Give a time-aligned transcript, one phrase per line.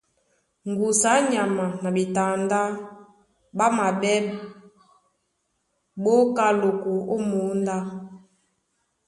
[0.69, 2.59] Ŋgusu á nyama na ɓetandá
[3.57, 4.17] ɓá maɓɛ́
[6.03, 7.77] ɓá oká loko ó mǒndá.